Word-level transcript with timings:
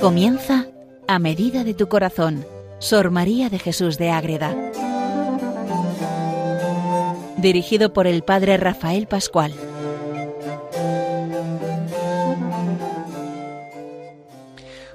Comienza 0.00 0.64
a 1.08 1.18
medida 1.18 1.62
de 1.62 1.74
tu 1.74 1.90
corazón, 1.90 2.46
Sor 2.78 3.10
María 3.10 3.50
de 3.50 3.58
Jesús 3.58 3.98
de 3.98 4.10
Ágreda. 4.10 4.56
Dirigido 7.36 7.92
por 7.92 8.06
el 8.06 8.22
Padre 8.22 8.56
Rafael 8.56 9.06
Pascual. 9.06 9.52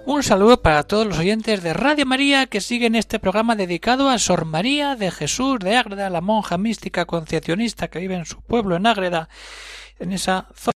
Un 0.08 0.24
saludo 0.24 0.64
para 0.64 0.82
todos 0.82 1.06
los 1.06 1.20
oyentes 1.20 1.62
de 1.62 1.74
Radio 1.74 2.08
María 2.08 2.48
que 2.48 2.60
siguen 2.60 2.96
este 2.96 3.20
programa 3.20 3.56
dedicado 3.56 4.10
a 4.10 4.18
Sor 4.18 4.46
María 4.46 4.96
de 4.96 5.12
Jesús 5.12 5.60
de 5.60 5.76
Ágreda, 5.76 6.10
la 6.10 6.22
monja 6.22 6.58
mística 6.58 7.06
concepcionista 7.06 7.90
que 7.90 8.00
vive 8.00 8.16
en 8.16 8.26
su 8.26 8.42
pueblo 8.42 8.76
en 8.76 8.88
Ágreda, 8.88 9.30
en 10.00 10.14
esa 10.14 10.48
zona 10.56 10.75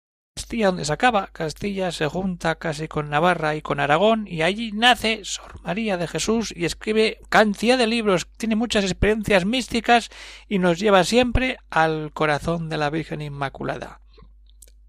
Castilla 0.46 0.66
donde 0.66 0.84
se 0.84 0.92
acaba. 0.92 1.26
Castilla 1.32 1.90
se 1.90 2.06
junta 2.06 2.54
casi 2.54 2.86
con 2.86 3.10
Navarra 3.10 3.56
y 3.56 3.62
con 3.62 3.80
Aragón 3.80 4.28
y 4.28 4.42
allí 4.42 4.70
nace 4.70 5.22
Sor 5.24 5.60
María 5.64 5.96
de 5.96 6.06
Jesús 6.06 6.54
y 6.56 6.66
escribe 6.66 7.18
cantidad 7.28 7.76
de 7.76 7.88
libros, 7.88 8.28
tiene 8.36 8.54
muchas 8.54 8.84
experiencias 8.84 9.44
místicas 9.44 10.08
y 10.48 10.60
nos 10.60 10.78
lleva 10.78 11.02
siempre 11.02 11.58
al 11.68 12.12
corazón 12.12 12.68
de 12.68 12.76
la 12.76 12.90
Virgen 12.90 13.22
Inmaculada. 13.22 14.02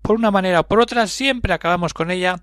Por 0.04 0.18
una 0.18 0.30
manera 0.30 0.60
o 0.60 0.68
por 0.68 0.80
otra 0.80 1.08
siempre 1.08 1.54
acabamos 1.54 1.96
con 1.96 2.12
ella 2.12 2.36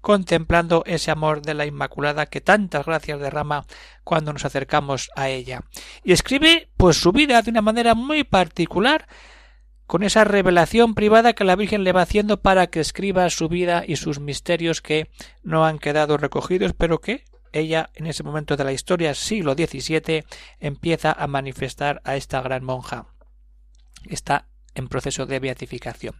contemplando 0.00 0.84
ese 0.86 1.10
amor 1.10 1.42
de 1.42 1.54
la 1.54 1.66
Inmaculada 1.66 2.26
que 2.26 2.40
tantas 2.40 2.86
gracias 2.86 3.18
derrama 3.18 3.66
cuando 4.04 4.32
nos 4.32 4.44
acercamos 4.44 5.10
a 5.16 5.28
ella. 5.28 5.62
Y 6.04 6.12
escribe 6.12 6.68
pues 6.76 6.98
su 6.98 7.10
vida 7.10 7.42
de 7.42 7.50
una 7.50 7.62
manera 7.62 7.96
muy 7.96 8.22
particular 8.22 9.08
con 9.90 10.04
esa 10.04 10.22
revelación 10.22 10.94
privada 10.94 11.32
que 11.32 11.42
la 11.42 11.56
Virgen 11.56 11.82
le 11.82 11.90
va 11.90 12.02
haciendo 12.02 12.40
para 12.40 12.68
que 12.68 12.78
escriba 12.78 13.28
su 13.28 13.48
vida 13.48 13.82
y 13.84 13.96
sus 13.96 14.20
misterios 14.20 14.82
que 14.82 15.10
no 15.42 15.66
han 15.66 15.80
quedado 15.80 16.16
recogidos, 16.16 16.74
pero 16.74 17.00
que 17.00 17.24
ella 17.50 17.90
en 17.94 18.06
ese 18.06 18.22
momento 18.22 18.56
de 18.56 18.62
la 18.62 18.70
historia, 18.70 19.14
siglo 19.14 19.54
XVII, 19.54 20.22
empieza 20.60 21.10
a 21.10 21.26
manifestar 21.26 22.00
a 22.04 22.14
esta 22.14 22.40
gran 22.40 22.62
monja. 22.62 23.06
Está 24.08 24.46
en 24.80 24.88
proceso 24.88 25.26
de 25.26 25.38
beatificación. 25.38 26.14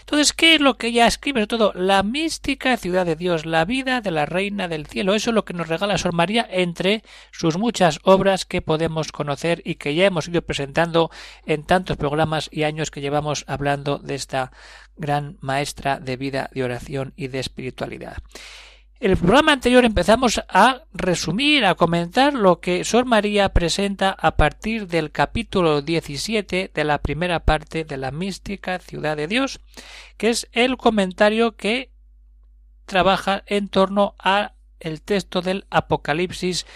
Entonces, 0.00 0.32
¿qué 0.32 0.56
es 0.56 0.60
lo 0.60 0.76
que 0.76 0.88
ella 0.88 1.06
escribe? 1.06 1.40
Sobre 1.40 1.46
todo, 1.46 1.72
la 1.74 2.02
mística 2.02 2.76
ciudad 2.76 3.06
de 3.06 3.14
Dios, 3.14 3.46
la 3.46 3.64
vida 3.64 4.00
de 4.00 4.10
la 4.10 4.26
reina 4.26 4.66
del 4.66 4.86
cielo. 4.86 5.14
Eso 5.14 5.30
es 5.30 5.34
lo 5.34 5.44
que 5.44 5.54
nos 5.54 5.68
regala 5.68 5.98
Sor 5.98 6.12
María 6.12 6.46
entre 6.50 7.04
sus 7.30 7.56
muchas 7.56 8.00
obras 8.02 8.44
que 8.44 8.62
podemos 8.62 9.12
conocer 9.12 9.62
y 9.64 9.76
que 9.76 9.94
ya 9.94 10.06
hemos 10.06 10.28
ido 10.28 10.42
presentando 10.42 11.10
en 11.46 11.64
tantos 11.64 11.96
programas 11.96 12.48
y 12.50 12.64
años 12.64 12.90
que 12.90 13.00
llevamos 13.00 13.44
hablando 13.46 13.98
de 13.98 14.14
esta 14.14 14.50
gran 14.96 15.36
maestra 15.40 16.00
de 16.00 16.16
vida, 16.16 16.50
de 16.52 16.64
oración 16.64 17.12
y 17.16 17.28
de 17.28 17.38
espiritualidad. 17.38 18.16
El 19.00 19.16
programa 19.16 19.52
anterior 19.52 19.84
empezamos 19.84 20.42
a 20.48 20.82
resumir, 20.92 21.64
a 21.64 21.76
comentar 21.76 22.34
lo 22.34 22.58
que 22.58 22.82
Sor 22.82 23.04
María 23.04 23.50
presenta 23.50 24.10
a 24.10 24.36
partir 24.36 24.88
del 24.88 25.12
capítulo 25.12 25.82
17 25.82 26.72
de 26.74 26.84
la 26.84 26.98
primera 26.98 27.44
parte 27.44 27.84
de 27.84 27.96
la 27.96 28.10
mística 28.10 28.80
Ciudad 28.80 29.16
de 29.16 29.28
Dios, 29.28 29.60
que 30.16 30.30
es 30.30 30.48
el 30.50 30.76
comentario 30.76 31.54
que 31.54 31.92
trabaja 32.86 33.44
en 33.46 33.68
torno 33.68 34.16
a 34.18 34.54
el 34.80 35.00
texto 35.00 35.42
del 35.42 35.66
Apocalipsis 35.70 36.66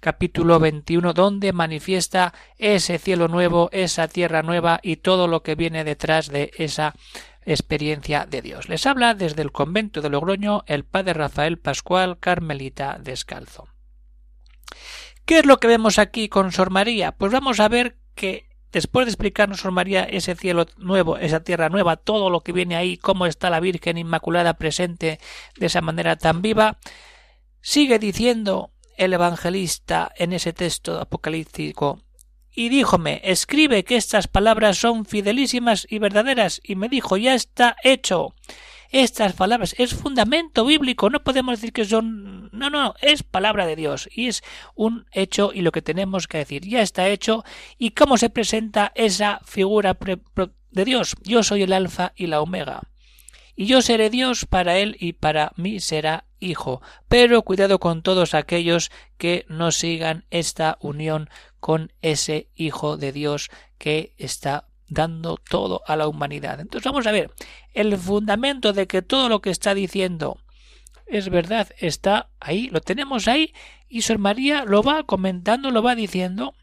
capítulo 0.00 0.58
21 0.58 1.12
donde 1.12 1.52
manifiesta 1.52 2.32
ese 2.58 2.98
cielo 2.98 3.28
nuevo, 3.28 3.68
esa 3.72 4.08
tierra 4.08 4.42
nueva 4.42 4.80
y 4.82 4.96
todo 4.96 5.28
lo 5.28 5.42
que 5.42 5.54
viene 5.54 5.84
detrás 5.84 6.28
de 6.28 6.50
esa 6.56 6.94
experiencia 7.44 8.26
de 8.26 8.42
Dios. 8.42 8.68
Les 8.68 8.86
habla 8.86 9.14
desde 9.14 9.42
el 9.42 9.52
convento 9.52 10.00
de 10.00 10.10
Logroño 10.10 10.64
el 10.66 10.84
padre 10.84 11.14
Rafael 11.14 11.58
Pascual 11.58 12.18
Carmelita 12.18 12.98
Descalzo. 13.00 13.68
¿Qué 15.24 15.38
es 15.38 15.46
lo 15.46 15.58
que 15.58 15.68
vemos 15.68 15.98
aquí 15.98 16.28
con 16.28 16.52
Sor 16.52 16.70
María? 16.70 17.12
Pues 17.12 17.32
vamos 17.32 17.60
a 17.60 17.68
ver 17.68 17.96
que 18.14 18.48
después 18.72 19.06
de 19.06 19.10
explicarnos 19.10 19.60
Sor 19.60 19.72
María 19.72 20.02
ese 20.04 20.34
cielo 20.34 20.66
nuevo, 20.76 21.16
esa 21.18 21.44
tierra 21.44 21.68
nueva, 21.68 21.96
todo 21.96 22.30
lo 22.30 22.40
que 22.40 22.52
viene 22.52 22.76
ahí, 22.76 22.96
cómo 22.96 23.26
está 23.26 23.50
la 23.50 23.60
Virgen 23.60 23.98
Inmaculada 23.98 24.54
presente 24.54 25.20
de 25.56 25.66
esa 25.66 25.80
manera 25.80 26.16
tan 26.16 26.42
viva, 26.42 26.78
sigue 27.60 27.98
diciendo 27.98 28.72
el 28.96 29.12
evangelista 29.12 30.12
en 30.16 30.32
ese 30.32 30.52
texto 30.52 31.00
apocalíptico 31.00 32.02
y 32.54 32.68
díjome 32.68 33.20
escribe 33.24 33.84
que 33.84 33.96
estas 33.96 34.28
palabras 34.28 34.78
son 34.78 35.04
fidelísimas 35.04 35.86
y 35.88 35.98
verdaderas 35.98 36.60
y 36.64 36.76
me 36.76 36.88
dijo 36.88 37.16
ya 37.16 37.34
está 37.34 37.76
hecho 37.82 38.34
estas 38.90 39.32
palabras 39.32 39.74
es 39.78 39.94
fundamento 39.94 40.64
bíblico 40.64 41.10
no 41.10 41.22
podemos 41.22 41.58
decir 41.58 41.72
que 41.72 41.84
son 41.84 42.50
no 42.52 42.70
no 42.70 42.94
es 43.00 43.22
palabra 43.22 43.66
de 43.66 43.76
Dios 43.76 44.08
y 44.12 44.28
es 44.28 44.42
un 44.74 45.06
hecho 45.10 45.50
y 45.52 45.62
lo 45.62 45.72
que 45.72 45.82
tenemos 45.82 46.28
que 46.28 46.38
decir. 46.38 46.68
Ya 46.68 46.82
está 46.82 47.08
hecho 47.08 47.44
y 47.78 47.90
cómo 47.90 48.18
se 48.18 48.30
presenta 48.30 48.92
esa 48.94 49.40
figura 49.44 49.96
de 50.70 50.84
Dios. 50.84 51.16
Yo 51.24 51.42
soy 51.42 51.62
el 51.62 51.72
alfa 51.72 52.12
y 52.14 52.26
la 52.26 52.40
omega 52.40 52.82
y 53.56 53.66
yo 53.66 53.82
seré 53.82 54.10
Dios 54.10 54.46
para 54.46 54.78
él 54.78 54.96
y 54.98 55.14
para 55.14 55.52
mí 55.56 55.80
será 55.80 56.24
hijo. 56.40 56.82
Pero 57.08 57.42
cuidado 57.42 57.78
con 57.78 58.02
todos 58.02 58.34
aquellos 58.34 58.90
que 59.18 59.44
no 59.48 59.72
sigan 59.72 60.24
esta 60.30 60.78
unión 60.80 61.28
con 61.62 61.92
ese 62.02 62.48
hijo 62.56 62.96
de 62.96 63.12
Dios 63.12 63.48
que 63.78 64.14
está 64.18 64.66
dando 64.88 65.36
todo 65.36 65.80
a 65.86 65.94
la 65.94 66.08
humanidad. 66.08 66.58
Entonces 66.58 66.84
vamos 66.84 67.06
a 67.06 67.12
ver, 67.12 67.30
el 67.72 67.96
fundamento 67.96 68.72
de 68.72 68.88
que 68.88 69.00
todo 69.00 69.28
lo 69.28 69.40
que 69.40 69.50
está 69.50 69.72
diciendo 69.72 70.40
es 71.06 71.28
verdad 71.28 71.68
está 71.78 72.30
ahí, 72.40 72.68
lo 72.70 72.80
tenemos 72.80 73.28
ahí 73.28 73.54
y 73.88 74.02
Sor 74.02 74.18
María 74.18 74.64
lo 74.64 74.82
va 74.82 75.04
comentando, 75.04 75.70
lo 75.70 75.84
va 75.84 75.94
diciendo. 75.94 76.56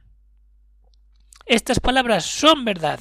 Estas 1.45 1.79
palabras 1.79 2.25
son 2.25 2.65
verdad 2.65 2.99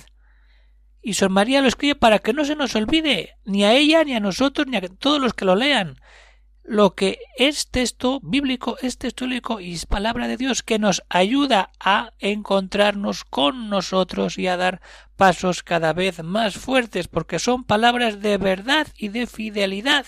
y 1.02 1.14
Sor 1.14 1.30
María 1.30 1.62
lo 1.62 1.66
escribe 1.66 1.96
para 1.96 2.20
que 2.20 2.32
no 2.32 2.44
se 2.44 2.54
nos 2.54 2.76
olvide, 2.76 3.34
ni 3.44 3.64
a 3.64 3.74
ella, 3.74 4.04
ni 4.04 4.14
a 4.14 4.20
nosotros, 4.20 4.68
ni 4.68 4.76
a 4.76 4.82
todos 4.82 5.20
los 5.20 5.34
que 5.34 5.46
lo 5.46 5.56
lean. 5.56 5.96
Lo 6.68 6.94
que 6.94 7.18
es 7.38 7.68
texto 7.68 8.20
bíblico, 8.22 8.76
es 8.82 8.98
texto 8.98 9.24
bíblico 9.24 9.58
y 9.58 9.72
es 9.72 9.86
palabra 9.86 10.28
de 10.28 10.36
Dios 10.36 10.62
que 10.62 10.78
nos 10.78 11.02
ayuda 11.08 11.70
a 11.80 12.12
encontrarnos 12.18 13.24
con 13.24 13.70
nosotros 13.70 14.36
y 14.36 14.48
a 14.48 14.58
dar 14.58 14.82
pasos 15.16 15.62
cada 15.62 15.94
vez 15.94 16.22
más 16.22 16.56
fuertes, 16.56 17.08
porque 17.08 17.38
son 17.38 17.64
palabras 17.64 18.20
de 18.20 18.36
verdad 18.36 18.86
y 18.98 19.08
de 19.08 19.26
fidelidad 19.26 20.04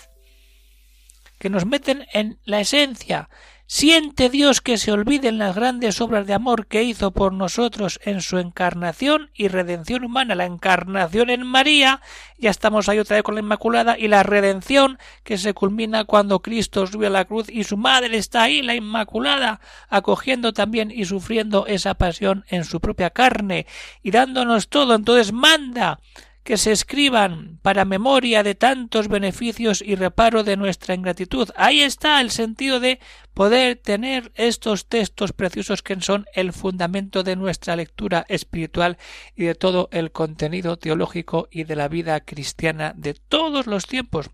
que 1.39 1.49
nos 1.49 1.65
meten 1.65 2.05
en 2.13 2.37
la 2.45 2.59
esencia, 2.59 3.31
Siente 3.73 4.29
Dios 4.29 4.59
que 4.59 4.77
se 4.77 4.91
olviden 4.91 5.37
las 5.37 5.55
grandes 5.55 6.01
obras 6.01 6.27
de 6.27 6.33
amor 6.33 6.67
que 6.67 6.83
hizo 6.83 7.11
por 7.11 7.31
nosotros 7.31 8.01
en 8.03 8.19
su 8.19 8.37
encarnación 8.37 9.31
y 9.33 9.47
redención 9.47 10.03
humana, 10.03 10.35
la 10.35 10.43
encarnación 10.43 11.29
en 11.29 11.47
María, 11.47 12.01
ya 12.37 12.49
estamos 12.49 12.89
ahí 12.89 12.99
otra 12.99 13.15
vez 13.15 13.23
con 13.23 13.35
la 13.35 13.39
Inmaculada, 13.39 13.97
y 13.97 14.09
la 14.09 14.23
redención 14.23 14.99
que 15.23 15.37
se 15.37 15.53
culmina 15.53 16.03
cuando 16.03 16.41
Cristo 16.41 16.85
subió 16.85 17.07
a 17.07 17.11
la 17.11 17.23
cruz 17.23 17.47
y 17.49 17.63
su 17.63 17.77
madre 17.77 18.17
está 18.17 18.43
ahí, 18.43 18.61
la 18.61 18.75
Inmaculada, 18.75 19.61
acogiendo 19.87 20.51
también 20.51 20.91
y 20.91 21.05
sufriendo 21.05 21.65
esa 21.65 21.93
pasión 21.93 22.43
en 22.49 22.65
su 22.65 22.81
propia 22.81 23.11
carne 23.11 23.67
y 24.03 24.11
dándonos 24.11 24.67
todo. 24.67 24.95
Entonces 24.95 25.31
manda 25.31 26.01
que 26.51 26.57
se 26.57 26.73
escriban 26.73 27.59
para 27.61 27.85
memoria 27.85 28.43
de 28.43 28.55
tantos 28.55 29.07
beneficios 29.07 29.81
y 29.81 29.95
reparo 29.95 30.43
de 30.43 30.57
nuestra 30.57 30.93
ingratitud. 30.93 31.47
Ahí 31.55 31.79
está 31.79 32.19
el 32.19 32.29
sentido 32.29 32.81
de 32.81 32.99
poder 33.33 33.77
tener 33.77 34.33
estos 34.35 34.89
textos 34.89 35.31
preciosos 35.31 35.81
que 35.81 35.97
son 36.01 36.25
el 36.33 36.51
fundamento 36.51 37.23
de 37.23 37.37
nuestra 37.37 37.77
lectura 37.77 38.25
espiritual 38.27 38.97
y 39.33 39.45
de 39.45 39.55
todo 39.55 39.87
el 39.93 40.11
contenido 40.11 40.77
teológico 40.77 41.47
y 41.49 41.63
de 41.63 41.77
la 41.77 41.87
vida 41.87 42.19
cristiana 42.19 42.91
de 42.97 43.13
todos 43.13 43.65
los 43.65 43.85
tiempos. 43.85 44.29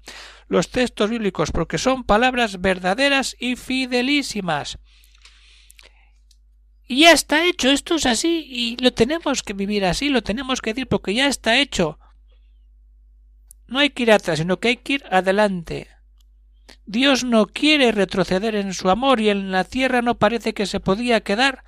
Los 0.48 0.72
textos 0.72 1.12
bíblicos, 1.12 1.52
porque 1.52 1.78
son 1.78 2.04
palabras 2.04 2.62
verdaderas 2.62 3.36
y 3.40 3.58
fidelísimas. 3.58 4.80
Y 6.88 7.02
ya 7.02 7.12
está 7.12 7.46
hecho, 7.46 7.70
esto 7.70 7.94
es 7.94 8.08
así 8.08 8.44
y 8.50 8.78
lo 8.78 8.92
tenemos 8.92 9.44
que 9.44 9.54
vivir 9.54 9.86
así, 9.86 10.10
lo 10.10 10.24
tenemos 10.24 10.62
que 10.62 10.74
decir 10.74 10.88
porque 10.88 11.14
ya 11.14 11.28
está 11.28 11.60
hecho. 11.60 12.00
No 13.68 13.80
hay 13.80 13.90
que 13.90 14.04
ir 14.04 14.12
atrás, 14.12 14.40
sino 14.40 14.60
que 14.60 14.70
hay 14.70 14.78
que 14.78 14.94
ir 14.94 15.04
adelante. 15.10 15.88
Dios 16.86 17.24
no 17.24 17.48
quiere 17.48 17.92
retroceder 17.92 18.56
en 18.56 18.74
su 18.74 18.90
amor 18.90 19.20
y 19.20 19.30
en 19.30 19.52
la 19.52 19.64
tierra 19.64 20.02
no 20.02 20.16
parece 20.16 20.54
que 20.54 20.66
se 20.66 20.80
podía 20.80 21.22
quedar 21.22 21.64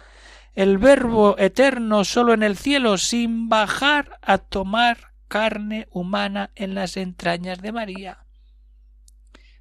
el 0.55 0.77
Verbo 0.77 1.37
eterno 1.37 2.03
solo 2.03 2.33
en 2.33 2.43
el 2.43 2.57
cielo 2.57 2.97
sin 2.97 3.49
bajar 3.49 4.17
a 4.21 4.37
tomar 4.37 5.13
carne 5.27 5.87
humana 5.91 6.51
en 6.55 6.73
las 6.75 6.97
entrañas 6.97 7.61
de 7.61 7.71
María. 7.71 8.25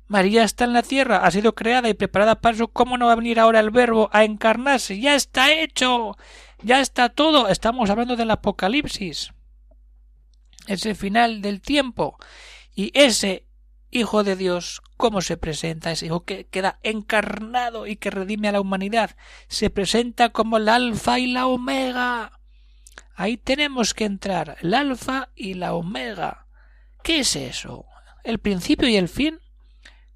María 0.06 0.42
está 0.42 0.64
en 0.64 0.72
la 0.72 0.82
tierra, 0.82 1.18
ha 1.18 1.30
sido 1.30 1.54
creada 1.54 1.88
y 1.90 1.94
preparada 1.94 2.40
para 2.40 2.54
eso. 2.54 2.68
¿Cómo 2.68 2.96
no 2.96 3.06
va 3.06 3.12
a 3.12 3.16
venir 3.16 3.38
ahora 3.38 3.60
el 3.60 3.70
Verbo 3.70 4.08
a 4.10 4.24
encarnarse? 4.24 4.98
Ya 4.98 5.14
está 5.14 5.52
hecho. 5.52 6.16
Ya 6.62 6.80
está 6.80 7.10
todo. 7.10 7.48
Estamos 7.48 7.90
hablando 7.90 8.16
del 8.16 8.30
Apocalipsis. 8.30 9.32
Ese 10.68 10.94
final 10.94 11.42
del 11.42 11.60
tiempo. 11.60 12.18
Y 12.74 12.90
ese 12.94 13.44
Hijo 13.90 14.22
de 14.22 14.36
Dios 14.36 14.82
¿Cómo 14.98 15.20
se 15.20 15.36
presenta 15.36 15.92
ese 15.92 16.06
Hijo 16.06 16.24
que 16.24 16.48
queda 16.48 16.80
encarnado 16.82 17.86
y 17.86 17.94
que 17.94 18.10
redime 18.10 18.48
a 18.48 18.52
la 18.52 18.60
humanidad? 18.60 19.14
Se 19.46 19.70
presenta 19.70 20.30
como 20.30 20.56
el 20.56 20.68
Alfa 20.68 21.20
y 21.20 21.28
la 21.28 21.46
Omega. 21.46 22.40
Ahí 23.14 23.36
tenemos 23.36 23.94
que 23.94 24.04
entrar, 24.04 24.56
el 24.60 24.74
Alfa 24.74 25.28
y 25.36 25.54
la 25.54 25.74
Omega. 25.74 26.48
¿Qué 27.04 27.20
es 27.20 27.36
eso? 27.36 27.86
¿El 28.24 28.40
principio 28.40 28.88
y 28.88 28.96
el 28.96 29.08
fin? 29.08 29.38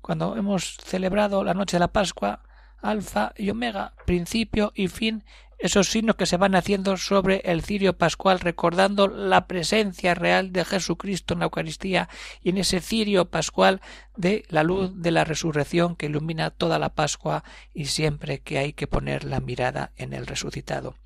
Cuando 0.01 0.37
hemos 0.37 0.79
celebrado 0.79 1.45
la 1.45 1.55
noche 1.55 1.77
de 1.77 1.81
la 1.81 1.93
Pascua, 1.93 2.43
Alfa 2.79 3.33
y 3.37 3.49
Omega, 3.51 3.95
principio 4.05 4.73
y 4.75 4.89
fin, 4.89 5.23
esos 5.63 5.89
signos 5.89 6.17
que 6.17 6.27
se 6.27 6.37
van 6.37 6.57
haciendo 6.57 6.97
sobre 6.97 7.41
el 7.45 7.63
cirio 7.63 7.97
pascual, 7.97 8.41
recordando 8.41 9.07
la 9.07 9.47
presencia 9.47 10.15
real 10.15 10.53
de 10.53 10.65
Jesucristo 10.65 11.35
en 11.35 11.41
la 11.41 11.45
Eucaristía 11.45 12.09
y 12.43 12.51
en 12.51 12.59
ese 12.59 12.81
cirio 12.81 13.31
pascual 13.31 13.81
de 14.17 14.45
la 14.49 14.65
luz 14.65 14.91
de 14.97 15.13
la 15.13 15.25
resurrección 15.25 15.95
que 15.95 16.07
ilumina 16.07 16.51
toda 16.51 16.81
la 16.81 16.95
Pascua 16.95 17.45
y 17.73 17.87
siempre 17.87 18.41
que 18.41 18.59
hay 18.59 18.73
que 18.73 18.89
poner 18.89 19.23
la 19.23 19.39
mirada 19.39 19.93
en 19.97 20.13
el 20.13 20.27
resucitado. 20.27 20.97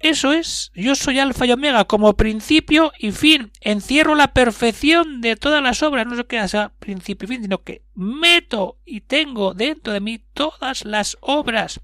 Eso 0.00 0.32
es, 0.32 0.70
yo 0.74 0.96
soy 0.96 1.18
alfa 1.18 1.46
y 1.46 1.52
omega 1.52 1.84
como 1.84 2.14
principio 2.14 2.92
y 2.98 3.12
fin, 3.12 3.52
encierro 3.60 4.14
la 4.14 4.34
perfección 4.34 5.22
de 5.22 5.36
todas 5.36 5.62
las 5.62 5.82
obras, 5.82 6.06
no 6.06 6.16
sé 6.16 6.26
qué 6.26 6.46
sea 6.46 6.72
principio 6.78 7.24
y 7.24 7.28
fin, 7.28 7.42
sino 7.42 7.62
que 7.62 7.84
meto 7.94 8.76
y 8.84 9.00
tengo 9.00 9.54
dentro 9.54 9.92
de 9.92 10.00
mí 10.00 10.22
todas 10.34 10.84
las 10.84 11.16
obras 11.20 11.80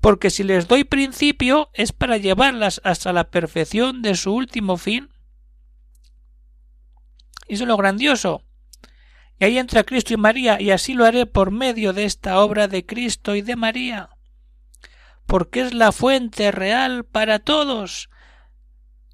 porque 0.00 0.30
si 0.30 0.44
les 0.44 0.68
doy 0.68 0.84
principio 0.84 1.70
es 1.74 1.92
para 1.92 2.16
llevarlas 2.16 2.80
hasta 2.84 3.12
la 3.12 3.30
perfección 3.30 4.02
de 4.02 4.14
su 4.14 4.32
último 4.32 4.76
fin. 4.76 5.10
Eso 7.48 7.64
es 7.64 7.68
lo 7.68 7.76
grandioso. 7.76 8.42
Y 9.40 9.44
ahí 9.44 9.58
entra 9.58 9.84
Cristo 9.84 10.14
y 10.14 10.16
María, 10.16 10.60
y 10.60 10.70
así 10.70 10.94
lo 10.94 11.04
haré 11.04 11.26
por 11.26 11.50
medio 11.50 11.92
de 11.92 12.04
esta 12.04 12.40
obra 12.40 12.68
de 12.68 12.84
Cristo 12.84 13.36
y 13.36 13.42
de 13.42 13.54
María, 13.54 14.10
porque 15.26 15.60
es 15.60 15.74
la 15.74 15.92
fuente 15.92 16.50
real 16.50 17.04
para 17.04 17.38
todos. 17.38 18.10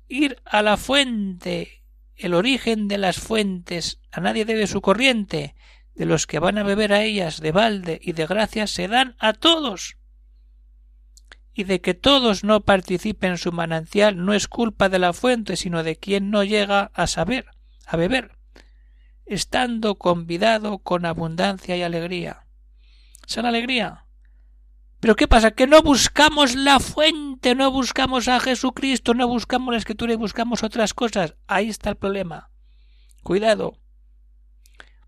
Ir 0.08 0.40
a 0.44 0.62
la 0.62 0.78
fuente, 0.78 1.82
el 2.16 2.32
origen 2.32 2.88
de 2.88 2.98
las 2.98 3.18
fuentes, 3.18 4.00
a 4.10 4.20
nadie 4.20 4.46
debe 4.46 4.66
su 4.66 4.80
corriente, 4.80 5.54
de 5.94 6.06
los 6.06 6.26
que 6.26 6.38
van 6.38 6.56
a 6.56 6.62
beber 6.62 6.92
a 6.92 7.02
ellas 7.02 7.40
de 7.40 7.52
balde 7.52 8.00
y 8.02 8.12
de 8.12 8.26
gracia 8.26 8.66
se 8.66 8.88
dan 8.88 9.16
a 9.18 9.34
todos 9.34 9.98
y 11.54 11.64
de 11.64 11.80
que 11.80 11.94
todos 11.94 12.42
no 12.42 12.60
participen 12.60 13.32
en 13.32 13.38
su 13.38 13.52
manantial 13.52 14.24
no 14.24 14.34
es 14.34 14.48
culpa 14.48 14.88
de 14.88 14.98
la 14.98 15.12
fuente, 15.12 15.56
sino 15.56 15.82
de 15.82 15.96
quien 15.96 16.30
no 16.30 16.42
llega 16.42 16.90
a 16.94 17.06
saber, 17.06 17.46
a 17.86 17.96
beber, 17.96 18.36
estando 19.24 19.94
convidado 19.94 20.78
con 20.78 21.06
abundancia 21.06 21.76
y 21.76 21.82
alegría. 21.82 22.46
¿Es 23.26 23.36
la 23.36 23.48
alegría? 23.48 24.04
Pero 25.00 25.16
¿qué 25.16 25.28
pasa? 25.28 25.52
Que 25.52 25.66
no 25.66 25.82
buscamos 25.82 26.56
la 26.56 26.80
fuente, 26.80 27.54
no 27.54 27.70
buscamos 27.70 28.26
a 28.26 28.40
Jesucristo, 28.40 29.14
no 29.14 29.28
buscamos 29.28 29.72
la 29.72 29.78
escritura 29.78 30.14
y 30.14 30.16
buscamos 30.16 30.62
otras 30.62 30.94
cosas. 30.94 31.34
Ahí 31.46 31.68
está 31.68 31.90
el 31.90 31.96
problema. 31.96 32.50
Cuidado. 33.22 33.83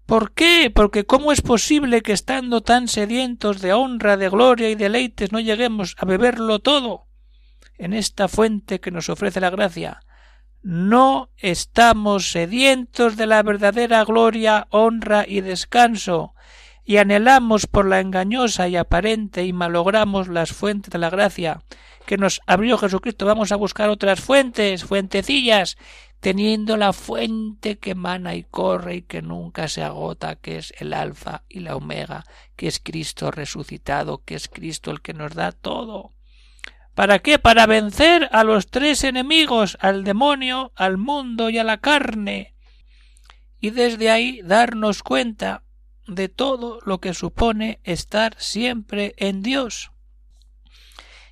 ¿Por 0.06 0.32
qué? 0.32 0.70
Porque 0.72 1.04
¿cómo 1.04 1.32
es 1.32 1.42
posible 1.42 2.00
que 2.00 2.12
estando 2.12 2.60
tan 2.60 2.86
sedientos 2.86 3.60
de 3.60 3.72
honra, 3.72 4.16
de 4.16 4.28
gloria 4.28 4.70
y 4.70 4.76
deleites 4.76 5.32
no 5.32 5.40
lleguemos 5.40 5.96
a 5.98 6.06
beberlo 6.06 6.60
todo 6.60 7.08
en 7.76 7.92
esta 7.92 8.28
fuente 8.28 8.78
que 8.80 8.92
nos 8.92 9.08
ofrece 9.08 9.40
la 9.40 9.50
gracia? 9.50 10.00
No 10.62 11.30
estamos 11.36 12.30
sedientos 12.30 13.16
de 13.16 13.26
la 13.26 13.42
verdadera 13.42 14.04
gloria, 14.04 14.68
honra 14.70 15.24
y 15.26 15.40
descanso, 15.40 16.34
y 16.84 16.98
anhelamos 16.98 17.66
por 17.66 17.86
la 17.86 17.98
engañosa 17.98 18.68
y 18.68 18.76
aparente 18.76 19.44
y 19.44 19.52
malogramos 19.52 20.28
las 20.28 20.52
fuentes 20.52 20.92
de 20.92 20.98
la 20.98 21.10
gracia 21.10 21.62
que 22.06 22.16
nos 22.16 22.40
abrió 22.46 22.78
Jesucristo. 22.78 23.26
Vamos 23.26 23.52
a 23.52 23.56
buscar 23.56 23.90
otras 23.90 24.20
fuentes, 24.20 24.84
fuentecillas, 24.84 25.76
teniendo 26.26 26.76
la 26.76 26.92
fuente 26.92 27.78
que 27.78 27.92
emana 27.92 28.34
y 28.34 28.42
corre 28.42 28.96
y 28.96 29.02
que 29.02 29.22
nunca 29.22 29.68
se 29.68 29.84
agota, 29.84 30.34
que 30.34 30.58
es 30.58 30.74
el 30.78 30.92
alfa 30.92 31.44
y 31.48 31.60
la 31.60 31.76
omega, 31.76 32.24
que 32.56 32.66
es 32.66 32.80
Cristo 32.80 33.30
resucitado, 33.30 34.24
que 34.24 34.34
es 34.34 34.48
Cristo 34.48 34.90
el 34.90 35.02
que 35.02 35.14
nos 35.14 35.34
da 35.34 35.52
todo. 35.52 36.14
¿Para 36.96 37.20
qué? 37.20 37.38
Para 37.38 37.66
vencer 37.66 38.28
a 38.32 38.42
los 38.42 38.66
tres 38.66 39.04
enemigos, 39.04 39.78
al 39.80 40.02
demonio, 40.02 40.72
al 40.74 40.96
mundo 40.96 41.48
y 41.48 41.58
a 41.58 41.62
la 41.62 41.76
carne. 41.76 42.56
Y 43.60 43.70
desde 43.70 44.10
ahí 44.10 44.40
darnos 44.42 45.04
cuenta 45.04 45.62
de 46.08 46.28
todo 46.28 46.80
lo 46.84 47.00
que 47.00 47.14
supone 47.14 47.78
estar 47.84 48.34
siempre 48.36 49.14
en 49.18 49.44
Dios. 49.44 49.92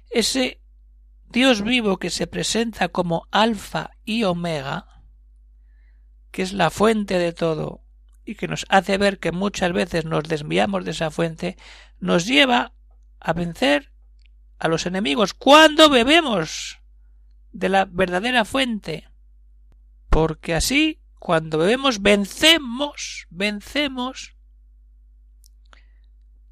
Ese 0.09 0.61
Dios 1.35 1.63
vivo 1.63 1.97
que 1.97 2.11
se 2.11 2.29
presenta 2.29 2.91
como 2.91 3.27
alfa 3.33 3.91
y 4.05 4.23
omega, 4.23 5.03
que 6.31 6.43
es 6.43 6.53
la 6.53 6.71
fuente 6.71 7.19
de 7.19 7.33
todo 7.33 7.83
y 8.25 8.37
que 8.37 8.47
nos 8.47 8.65
hace 8.69 8.99
ver 8.99 9.19
que 9.19 9.33
muchas 9.33 9.73
veces 9.73 10.05
nos 10.05 10.23
desviamos 10.29 10.85
de 10.85 10.93
esa 10.93 11.11
fuente, 11.11 11.57
nos 11.99 12.25
lleva 12.25 12.73
a 13.19 13.33
vencer 13.33 13.93
a 14.61 14.69
los 14.69 14.87
enemigos 14.87 15.35
cuando 15.35 15.91
bebemos 15.91 16.79
de 17.51 17.69
la 17.69 17.85
verdadera 17.85 18.45
fuente. 18.45 19.09
Porque 20.11 20.55
así, 20.55 21.01
cuando 21.19 21.59
bebemos, 21.59 22.01
vencemos, 22.01 23.27
vencemos, 23.31 24.37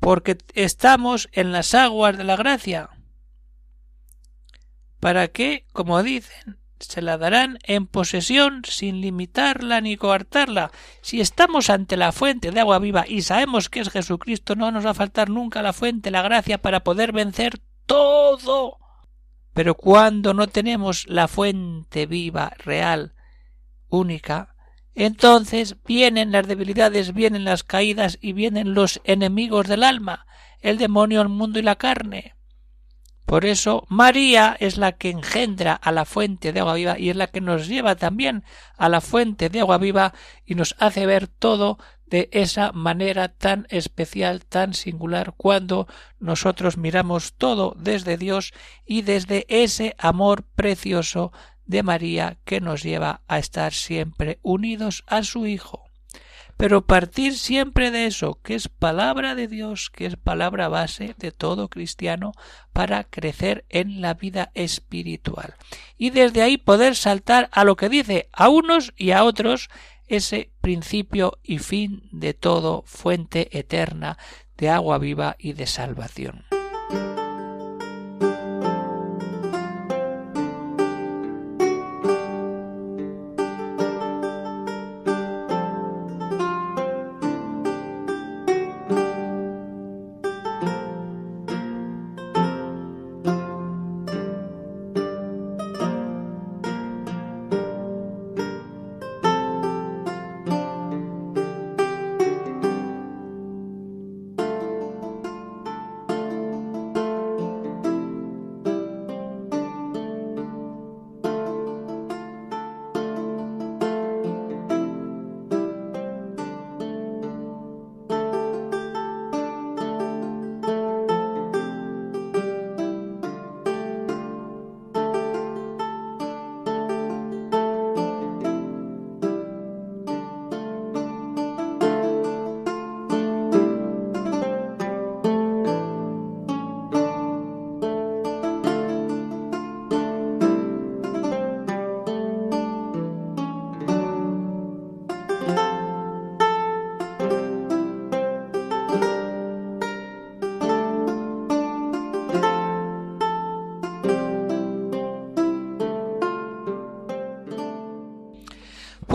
porque 0.01 0.39
estamos 0.55 1.29
en 1.31 1.53
las 1.53 1.73
aguas 1.73 2.19
de 2.19 2.25
la 2.25 2.35
gracia 2.35 2.91
para 5.03 5.27
que, 5.27 5.67
como 5.73 6.01
dicen, 6.05 6.59
se 6.79 7.03
la 7.03 7.19
darán 7.19 7.59
en 7.65 7.89
posesión 7.89 8.63
sin 8.65 9.01
limitarla 9.01 9.81
ni 9.81 9.97
coartarla. 9.97 10.71
Si 11.01 11.21
estamos 11.21 11.71
ante 11.71 11.97
la 11.97 12.13
fuente 12.13 12.53
de 12.53 12.61
agua 12.61 12.79
viva 12.79 13.05
y 13.09 13.23
sabemos 13.23 13.69
que 13.69 13.81
es 13.81 13.91
Jesucristo, 13.91 14.55
no 14.55 14.71
nos 14.71 14.87
va 14.87 14.91
a 14.91 14.95
faltar 14.95 15.29
nunca 15.29 15.61
la 15.61 15.73
fuente, 15.73 16.13
la 16.13 16.23
gracia 16.23 16.63
para 16.63 16.85
poder 16.85 17.11
vencer 17.11 17.59
todo. 17.85 18.79
Pero 19.53 19.75
cuando 19.75 20.35
no 20.35 20.47
tenemos 20.47 21.09
la 21.09 21.27
fuente 21.27 22.07
viva, 22.07 22.53
real, 22.59 23.17
única, 23.89 24.55
entonces 24.95 25.79
vienen 25.85 26.31
las 26.31 26.47
debilidades, 26.47 27.13
vienen 27.13 27.43
las 27.43 27.65
caídas 27.65 28.19
y 28.21 28.35
vienen 28.35 28.73
los 28.73 29.01
enemigos 29.03 29.67
del 29.67 29.83
alma, 29.83 30.27
el 30.61 30.79
demonio, 30.79 31.23
el 31.23 31.29
mundo 31.29 31.59
y 31.59 31.63
la 31.63 31.75
carne. 31.75 32.37
Por 33.27 33.45
eso 33.45 33.85
María 33.89 34.57
es 34.61 34.77
la 34.77 34.93
que 34.93 35.11
engendra 35.11 35.75
a 35.75 35.93
la 35.93 36.05
fuente 36.05 36.53
de 36.53 36.61
agua 36.61 36.75
viva 36.75 36.99
y 36.99 37.11
es 37.11 37.17
la 37.17 37.29
que 37.29 37.41
nos 37.41 37.67
lleva 37.67 37.97
también 37.97 38.45
a 38.77 38.89
la 38.89 39.01
fuente 39.01 39.49
de 39.49 39.61
agua 39.61 39.79
viva 39.79 40.13
y 40.45 40.55
nos 40.55 40.75
hace 40.79 41.07
ver 41.07 41.29
todo 41.29 41.79
de 42.13 42.29
esa 42.33 42.73
manera 42.73 43.29
tan 43.29 43.67
especial, 43.71 44.45
tan 44.45 44.75
singular, 44.75 45.33
cuando 45.35 45.87
nosotros 46.21 46.77
miramos 46.77 47.33
todo 47.33 47.75
desde 47.79 48.19
Dios 48.19 48.53
y 48.85 49.01
desde 49.01 49.47
ese 49.49 49.97
amor 49.97 50.43
precioso 50.55 51.33
de 51.65 51.83
María 51.83 52.37
que 52.45 52.61
nos 52.61 52.83
lleva 52.83 53.23
a 53.29 53.39
estar 53.39 53.73
siempre 53.73 54.41
unidos 54.43 55.05
a 55.07 55.23
su 55.23 55.47
Hijo. 55.47 55.82
Pero 56.57 56.87
partir 56.87 57.37
siempre 57.37 57.91
de 57.91 58.07
eso, 58.07 58.39
que 58.43 58.55
es 58.55 58.69
palabra 58.69 59.35
de 59.35 59.49
Dios, 59.49 59.91
que 59.91 60.07
es 60.07 60.17
palabra 60.17 60.69
base 60.69 61.15
de 61.19 61.33
todo 61.33 61.69
cristiano 61.69 62.33
para 62.73 63.05
crecer 63.05 63.65
en 63.69 64.01
la 64.01 64.15
vida 64.15 64.51
espiritual. 64.55 65.55
Y 65.99 66.11
desde 66.11 66.43
ahí 66.43 66.59
poder 66.59 66.97
saltar 66.97 67.49
a 67.53 67.65
lo 67.65 67.77
que 67.77 67.89
dice 67.89 68.29
a 68.33 68.49
unos 68.49 68.93
y 68.97 69.11
a 69.11 69.25
otros 69.25 69.71
ese 70.07 70.51
principio 70.61 71.39
y 71.43 71.59
fin 71.59 72.09
de 72.13 72.35
todo, 72.35 72.83
fuente 72.87 73.57
eterna 73.59 74.19
de 74.57 74.69
agua 74.69 74.99
viva 74.99 75.37
y 75.39 75.55
de 75.55 75.67
salvación. 75.67 76.45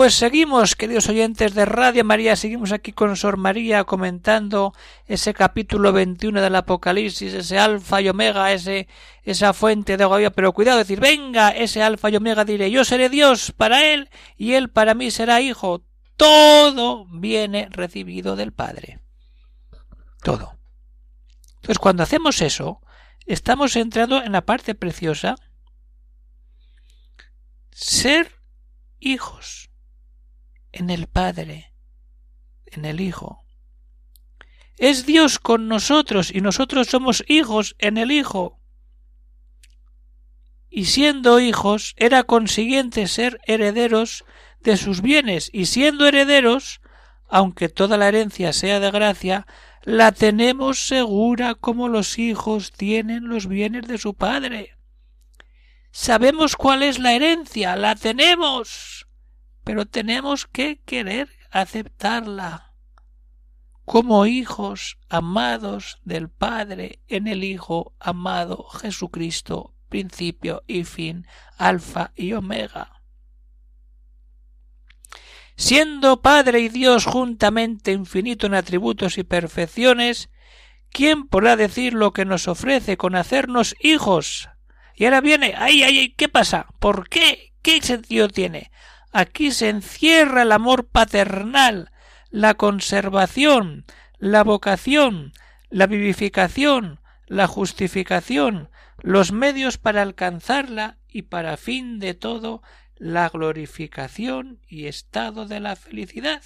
Pues 0.08 0.16
seguimos, 0.16 0.78
queridos 0.78 1.10
oyentes 1.10 1.54
de 1.54 1.66
Radio 1.66 2.06
María, 2.06 2.38
seguimos 2.38 2.72
aquí 2.72 2.94
con 2.94 3.18
Sor 3.18 3.36
María 3.36 3.84
comentando 3.84 4.74
ese 5.06 5.34
capítulo 5.34 5.92
21 5.92 6.42
del 6.42 6.56
Apocalipsis, 6.56 7.34
ese 7.34 7.60
alfa 7.60 8.00
y 8.00 8.08
omega, 8.08 8.54
ese, 8.54 8.88
esa 9.24 9.52
fuente 9.52 9.98
de 9.98 10.06
agua 10.06 10.30
pero 10.30 10.54
cuidado 10.54 10.78
decir, 10.78 11.02
venga, 11.02 11.50
ese 11.50 11.84
alfa 11.84 12.10
y 12.10 12.16
omega 12.16 12.46
diré, 12.46 12.72
yo 12.72 12.86
seré 12.86 13.10
Dios 13.10 13.52
para 13.52 13.84
él 13.84 14.10
y 14.38 14.54
él 14.54 14.70
para 14.70 14.94
mí 14.94 15.12
será 15.12 15.42
hijo. 15.42 15.84
Todo 16.16 17.06
viene 17.12 17.68
recibido 17.70 18.38
del 18.38 18.54
Padre. 18.54 19.02
Todo. 20.24 20.58
Entonces, 21.56 21.80
cuando 21.80 22.04
hacemos 22.04 22.42
eso, 22.42 22.80
estamos 23.26 23.76
entrando 23.76 24.24
en 24.24 24.32
la 24.32 24.46
parte 24.46 24.74
preciosa 24.74 25.36
ser 27.72 28.32
hijos 29.02 29.67
en 30.78 30.90
el 30.90 31.08
Padre, 31.08 31.74
en 32.66 32.86
el 32.86 33.02
Hijo. 33.02 33.44
Es 34.78 35.06
Dios 35.06 35.40
con 35.40 35.68
nosotros 35.68 36.32
y 36.34 36.42
nosotros 36.42 36.88
somos 36.88 37.24
hijos 37.28 37.76
en 37.80 37.98
el 37.98 38.12
Hijo. 38.12 38.60
Y 40.70 40.86
siendo 40.86 41.40
hijos, 41.40 41.96
era 41.98 42.24
consiguiente 42.24 43.08
ser 43.08 43.40
herederos 43.46 44.24
de 44.62 44.78
sus 44.78 45.02
bienes, 45.02 45.50
y 45.52 45.66
siendo 45.66 46.08
herederos, 46.08 46.82
aunque 47.28 47.70
toda 47.70 47.98
la 47.98 48.08
herencia 48.08 48.54
sea 48.54 48.80
de 48.80 48.92
gracia, 48.92 49.48
la 49.84 50.12
tenemos 50.12 50.86
segura 50.86 51.56
como 51.56 51.88
los 51.88 52.20
hijos 52.20 52.72
tienen 52.74 53.30
los 53.30 53.48
bienes 53.48 53.88
de 53.88 53.98
su 53.98 54.14
padre. 54.14 54.78
Sabemos 55.92 56.56
cuál 56.56 56.84
es 56.84 57.00
la 57.00 57.14
herencia, 57.14 57.76
la 57.76 57.96
tenemos, 57.96 59.07
pero 59.68 59.86
tenemos 59.86 60.48
que 60.48 60.80
querer 60.86 61.28
aceptarla 61.52 62.72
como 63.84 64.26
hijos 64.26 64.98
amados 65.10 66.00
del 66.06 66.30
Padre 66.30 67.02
en 67.10 67.28
el 67.28 67.44
Hijo 67.44 67.94
amado 68.00 68.70
Jesucristo, 68.70 69.76
principio 69.90 70.64
y 70.68 70.86
fin, 70.86 71.28
alfa 71.58 72.14
y 72.16 72.32
omega. 72.32 73.02
Siendo 75.58 76.22
Padre 76.22 76.62
y 76.62 76.70
Dios 76.70 77.04
juntamente 77.04 77.92
infinito 77.92 78.48
en 78.48 78.54
atributos 78.54 79.18
y 79.18 79.24
perfecciones, 79.24 80.30
¿quién 80.92 81.28
podrá 81.28 81.58
decir 81.58 81.94
lo 81.94 82.14
que 82.14 82.24
nos 82.24 82.48
ofrece 82.48 82.96
con 82.96 83.16
hacernos 83.16 83.76
hijos? 83.82 84.48
Y 84.96 85.04
ahora 85.04 85.20
viene, 85.20 85.56
ay, 85.58 85.84
ay, 85.84 86.00
ay, 86.00 86.10
¿qué 86.14 86.30
pasa? 86.30 86.68
¿Por 86.80 87.10
qué? 87.10 87.52
¿Qué 87.62 87.82
sentido 87.82 88.30
tiene? 88.30 88.72
Aquí 89.20 89.50
se 89.52 89.70
encierra 89.70 90.44
el 90.44 90.52
amor 90.52 90.90
paternal, 90.90 91.92
la 92.30 92.54
conservación, 92.54 93.84
la 94.20 94.44
vocación, 94.44 95.34
la 95.72 95.88
vivificación, 95.88 97.02
la 97.26 97.48
justificación, 97.48 98.70
los 99.00 99.32
medios 99.32 99.80
para 99.80 100.04
alcanzarla 100.04 101.00
y 101.08 101.24
para 101.24 101.58
fin 101.58 101.98
de 101.98 102.14
todo 102.14 102.62
la 102.96 103.28
glorificación 103.30 104.62
y 104.68 104.86
estado 104.86 105.48
de 105.48 105.62
la 105.62 105.76
felicidad, 105.76 106.44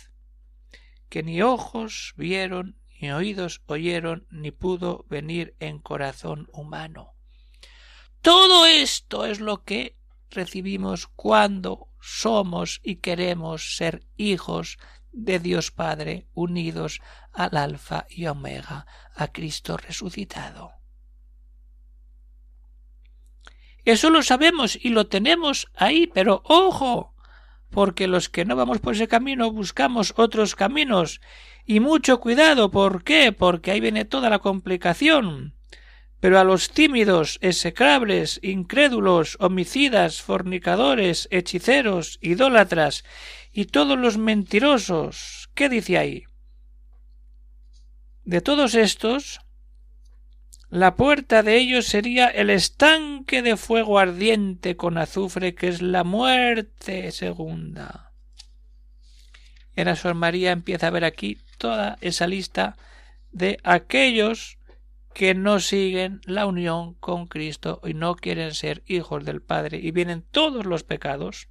que 1.10 1.24
ni 1.24 1.42
ojos 1.42 2.14
vieron, 2.16 2.78
ni 3.02 3.12
oídos 3.12 3.62
oyeron, 3.66 4.28
ni 4.32 4.52
pudo 4.52 5.06
venir 5.10 5.58
en 5.60 5.80
corazón 5.80 6.48
humano. 6.54 7.16
Todo 8.22 8.66
esto 8.66 9.26
es 9.26 9.42
lo 9.42 9.66
que 9.66 9.98
recibimos 10.32 11.08
cuando 11.08 11.90
somos 12.00 12.82
y 12.84 12.96
queremos 12.98 13.76
ser 13.76 14.06
hijos 14.18 14.78
de 15.12 15.40
Dios 15.40 15.72
Padre 15.72 16.28
unidos 16.34 17.02
al 17.34 17.58
Alfa 17.58 18.06
y 18.10 18.26
Omega, 18.28 18.86
a 19.16 19.28
Cristo 19.28 19.78
resucitado. 19.78 20.74
Eso 23.84 24.10
lo 24.10 24.22
sabemos 24.22 24.78
y 24.82 24.90
lo 24.90 25.08
tenemos 25.08 25.68
ahí, 25.76 26.08
pero 26.08 26.44
ojo, 26.46 27.16
porque 27.70 28.08
los 28.08 28.30
que 28.30 28.46
no 28.46 28.56
vamos 28.56 28.80
por 28.80 28.94
ese 28.94 29.08
camino 29.08 29.52
buscamos 29.52 30.14
otros 30.18 30.56
caminos. 30.56 31.20
Y 31.66 31.80
mucho 31.80 32.20
cuidado, 32.20 32.70
¿por 32.70 33.04
qué? 33.04 33.32
Porque 33.32 33.72
ahí 33.72 33.80
viene 33.80 34.06
toda 34.06 34.30
la 34.30 34.40
complicación. 34.40 35.56
Pero 36.22 36.40
a 36.40 36.44
los 36.44 36.70
tímidos, 36.70 37.40
execrables, 37.42 38.40
incrédulos, 38.44 39.38
homicidas, 39.40 40.22
fornicadores, 40.22 41.28
hechiceros, 41.32 42.20
idólatras 42.22 43.04
y 43.52 43.66
todos 43.66 43.98
los 43.98 44.18
mentirosos, 44.18 45.50
¿qué 45.56 45.68
dice 45.68 45.98
ahí? 45.98 46.24
De 48.24 48.40
todos 48.40 48.76
estos, 48.76 49.42
la 50.70 50.96
puerta 50.96 51.42
de 51.42 51.58
ellos 51.58 51.88
sería 51.88 52.28
el 52.28 52.52
estanque 52.52 53.42
de 53.42 53.58
fuego 53.58 53.98
ardiente 53.98 54.78
con 54.78 55.00
azufre 55.00 55.56
que 55.56 55.68
es 55.68 55.82
la 55.82 56.04
muerte 56.04 57.12
segunda. 57.12 58.14
Ahora 59.76 59.96
Sor 59.96 60.14
María 60.14 60.52
empieza 60.52 60.88
a 60.88 60.92
ver 60.92 61.04
aquí 61.04 61.40
toda 61.58 61.98
esa 62.00 62.28
lista 62.28 62.78
de 63.32 63.60
aquellos 63.64 64.60
que 65.14 65.34
no 65.34 65.60
siguen 65.60 66.22
la 66.26 66.46
unión 66.46 66.94
con 66.96 67.28
Cristo 67.28 67.82
y 67.84 67.94
no 67.94 68.16
quieren 68.16 68.54
ser 68.54 68.84
hijos 68.86 69.26
del 69.26 69.42
Padre 69.42 69.80
y 69.82 69.92
vienen 69.92 70.24
todos 70.32 70.66
los 70.66 70.84
pecados. 70.84 71.50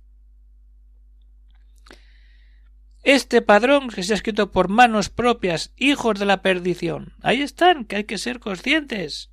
Este 3.02 3.40
padrón 3.40 3.88
que 3.88 4.02
se 4.02 4.12
ha 4.12 4.17
escrito 4.17 4.50
por 4.50 4.69
manos 4.69 5.09
propias, 5.09 5.73
hijos 5.76 6.19
de 6.19 6.26
la 6.26 6.43
perdición. 6.43 7.14
Ahí 7.23 7.40
están, 7.40 7.87
que 7.87 7.97
hay 7.97 8.05
que 8.05 8.19
ser 8.19 8.40
conscientes, 8.40 9.31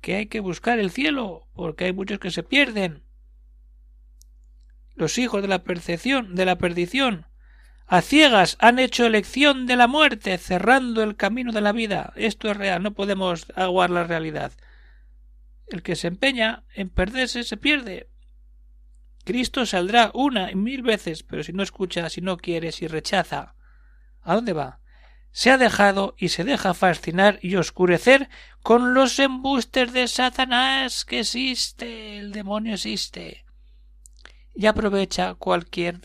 que 0.00 0.14
hay 0.16 0.26
que 0.26 0.40
buscar 0.40 0.78
el 0.78 0.90
cielo, 0.90 1.48
porque 1.52 1.84
hay 1.84 1.92
muchos 1.92 2.18
que 2.18 2.30
se 2.30 2.42
pierden. 2.42 3.02
Los 4.94 5.18
hijos 5.18 5.42
de 5.42 5.48
la 5.48 5.64
percepción, 5.64 6.34
de 6.34 6.46
la 6.46 6.56
perdición, 6.56 7.26
a 7.92 8.00
ciegas 8.00 8.56
han 8.58 8.78
hecho 8.78 9.04
elección 9.04 9.66
de 9.66 9.76
la 9.76 9.86
muerte, 9.86 10.38
cerrando 10.38 11.02
el 11.02 11.14
camino 11.14 11.52
de 11.52 11.60
la 11.60 11.72
vida. 11.72 12.14
Esto 12.16 12.50
es 12.50 12.56
real, 12.56 12.82
no 12.82 12.94
podemos 12.94 13.52
aguar 13.54 13.90
la 13.90 14.04
realidad. 14.04 14.50
El 15.66 15.82
que 15.82 15.94
se 15.94 16.08
empeña 16.08 16.64
en 16.74 16.88
perderse 16.88 17.42
se 17.42 17.58
pierde. 17.58 18.08
Cristo 19.26 19.66
saldrá 19.66 20.10
una 20.14 20.50
y 20.50 20.54
mil 20.54 20.80
veces, 20.80 21.22
pero 21.22 21.42
si 21.42 21.52
no 21.52 21.62
escucha, 21.62 22.08
si 22.08 22.22
no 22.22 22.38
quiere, 22.38 22.72
si 22.72 22.86
rechaza, 22.86 23.56
¿a 24.22 24.36
dónde 24.36 24.54
va? 24.54 24.80
Se 25.30 25.50
ha 25.50 25.58
dejado 25.58 26.14
y 26.16 26.30
se 26.30 26.44
deja 26.44 26.72
fascinar 26.72 27.40
y 27.42 27.56
oscurecer 27.56 28.30
con 28.62 28.94
los 28.94 29.18
embustes 29.18 29.92
de 29.92 30.08
Satanás 30.08 31.04
que 31.04 31.20
existe, 31.20 32.20
el 32.20 32.32
demonio 32.32 32.72
existe. 32.72 33.44
Y 34.54 34.66
aprovecha 34.66 35.34
cualquier 35.34 36.00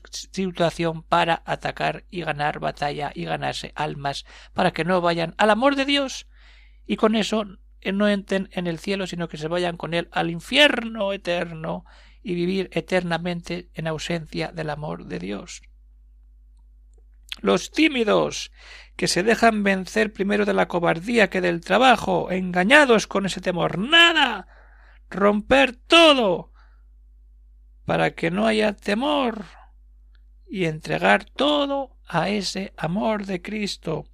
situación 0.00 1.02
para 1.02 1.42
atacar 1.46 2.04
y 2.10 2.22
ganar 2.22 2.58
batalla 2.58 3.12
y 3.14 3.24
ganarse 3.24 3.72
almas 3.76 4.24
para 4.52 4.72
que 4.72 4.84
no 4.84 5.00
vayan 5.00 5.34
al 5.38 5.50
amor 5.50 5.76
de 5.76 5.84
Dios 5.84 6.26
y 6.84 6.96
con 6.96 7.14
eso 7.14 7.44
no 7.92 8.08
entren 8.08 8.48
en 8.52 8.66
el 8.66 8.78
cielo 8.78 9.06
sino 9.06 9.28
que 9.28 9.36
se 9.36 9.48
vayan 9.48 9.76
con 9.76 9.94
él 9.94 10.08
al 10.10 10.30
infierno 10.30 11.12
eterno 11.12 11.84
y 12.22 12.34
vivir 12.34 12.70
eternamente 12.72 13.68
en 13.74 13.86
ausencia 13.86 14.52
del 14.52 14.70
amor 14.70 15.06
de 15.06 15.18
Dios. 15.18 15.62
Los 17.40 17.70
tímidos, 17.70 18.52
que 18.96 19.08
se 19.08 19.22
dejan 19.22 19.62
vencer 19.62 20.12
primero 20.12 20.44
de 20.44 20.54
la 20.54 20.68
cobardía 20.68 21.30
que 21.30 21.40
del 21.40 21.60
trabajo, 21.60 22.30
engañados 22.30 23.06
con 23.06 23.26
ese 23.26 23.40
temor. 23.40 23.78
Nada. 23.78 24.46
romper 25.10 25.74
todo 25.74 26.51
para 27.84 28.12
que 28.12 28.30
no 28.30 28.46
haya 28.46 28.74
temor 28.74 29.44
y 30.48 30.66
entregar 30.66 31.24
todo 31.24 31.96
a 32.06 32.28
ese 32.28 32.74
amor 32.76 33.24
de 33.24 33.40
Cristo. 33.40 34.04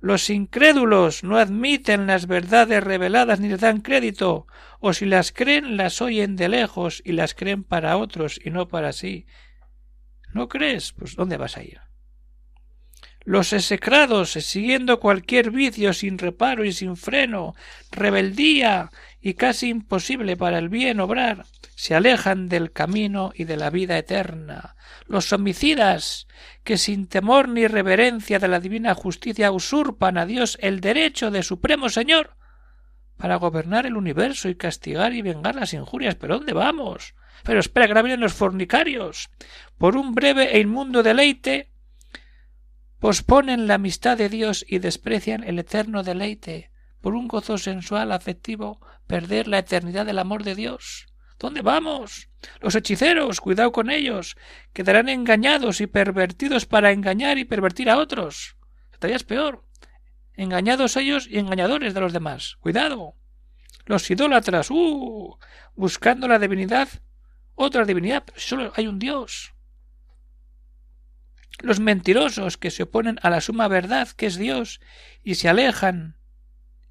Los 0.00 0.30
incrédulos 0.30 1.24
no 1.24 1.38
admiten 1.38 2.06
las 2.06 2.26
verdades 2.26 2.82
reveladas 2.84 3.40
ni 3.40 3.48
les 3.48 3.60
dan 3.60 3.80
crédito, 3.80 4.46
o 4.78 4.92
si 4.92 5.06
las 5.06 5.32
creen 5.32 5.76
las 5.76 6.00
oyen 6.00 6.36
de 6.36 6.48
lejos 6.48 7.02
y 7.04 7.12
las 7.12 7.34
creen 7.34 7.64
para 7.64 7.96
otros 7.96 8.40
y 8.44 8.50
no 8.50 8.68
para 8.68 8.92
sí. 8.92 9.26
¿No 10.32 10.48
crees? 10.48 10.92
Pues 10.92 11.16
¿dónde 11.16 11.36
vas 11.36 11.56
a 11.56 11.64
ir? 11.64 11.87
Los 13.28 13.52
execrados, 13.52 14.30
siguiendo 14.30 15.00
cualquier 15.00 15.50
vicio 15.50 15.92
sin 15.92 16.16
reparo 16.16 16.64
y 16.64 16.72
sin 16.72 16.96
freno, 16.96 17.54
rebeldía 17.90 18.88
y 19.20 19.34
casi 19.34 19.68
imposible 19.68 20.38
para 20.38 20.58
el 20.58 20.70
bien 20.70 20.98
obrar, 20.98 21.44
se 21.76 21.94
alejan 21.94 22.48
del 22.48 22.72
camino 22.72 23.32
y 23.34 23.44
de 23.44 23.58
la 23.58 23.68
vida 23.68 23.98
eterna. 23.98 24.76
Los 25.06 25.30
homicidas, 25.34 26.26
que 26.64 26.78
sin 26.78 27.06
temor 27.06 27.50
ni 27.50 27.66
reverencia 27.66 28.38
de 28.38 28.48
la 28.48 28.60
divina 28.60 28.94
justicia 28.94 29.52
usurpan 29.52 30.16
a 30.16 30.24
Dios 30.24 30.56
el 30.62 30.80
derecho 30.80 31.30
de 31.30 31.42
Supremo 31.42 31.90
Señor, 31.90 32.34
para 33.18 33.36
gobernar 33.36 33.84
el 33.84 33.98
universo 33.98 34.48
y 34.48 34.54
castigar 34.54 35.12
y 35.12 35.20
vengar 35.20 35.54
las 35.54 35.74
injurias. 35.74 36.14
¿Pero 36.14 36.38
dónde 36.38 36.54
vamos? 36.54 37.14
Pero 37.42 37.60
espera, 37.60 37.84
que 37.84 37.92
ahora 37.92 38.00
vienen 38.00 38.20
los 38.20 38.32
fornicarios. 38.32 39.28
Por 39.76 39.98
un 39.98 40.14
breve 40.14 40.56
e 40.56 40.60
inmundo 40.60 41.02
deleite 41.02 41.68
posponen 43.00 43.66
la 43.66 43.74
amistad 43.74 44.16
de 44.18 44.28
Dios 44.28 44.64
y 44.68 44.78
desprecian 44.78 45.44
el 45.44 45.58
eterno 45.58 46.02
deleite. 46.02 46.70
Por 47.00 47.14
un 47.14 47.28
gozo 47.28 47.58
sensual 47.58 48.10
afectivo 48.12 48.80
perder 49.06 49.46
la 49.46 49.58
eternidad 49.58 50.04
del 50.04 50.18
amor 50.18 50.42
de 50.42 50.54
Dios. 50.54 51.06
¿Dónde 51.38 51.62
vamos? 51.62 52.28
Los 52.60 52.74
hechiceros, 52.74 53.40
cuidado 53.40 53.70
con 53.70 53.90
ellos, 53.90 54.36
quedarán 54.72 55.08
engañados 55.08 55.80
y 55.80 55.86
pervertidos 55.86 56.66
para 56.66 56.90
engañar 56.90 57.38
y 57.38 57.44
pervertir 57.44 57.88
a 57.88 57.98
otros. 57.98 58.56
Estaría 58.92 59.16
es 59.16 59.22
peor. 59.22 59.64
Engañados 60.34 60.96
ellos 60.96 61.28
y 61.30 61.38
engañadores 61.38 61.94
de 61.94 62.00
los 62.00 62.12
demás. 62.12 62.56
Cuidado. 62.60 63.14
Los 63.86 64.10
idólatras, 64.10 64.70
uh, 64.70 65.38
buscando 65.76 66.26
la 66.26 66.38
divinidad, 66.38 66.88
otra 67.54 67.84
divinidad, 67.84 68.24
solo 68.36 68.72
hay 68.76 68.86
un 68.86 68.98
Dios. 68.98 69.54
Los 71.60 71.80
mentirosos 71.80 72.56
que 72.56 72.70
se 72.70 72.84
oponen 72.84 73.18
a 73.22 73.30
la 73.30 73.40
suma 73.40 73.66
verdad 73.66 74.08
que 74.08 74.26
es 74.26 74.36
Dios 74.36 74.80
y 75.24 75.34
se 75.34 75.48
alejan 75.48 76.16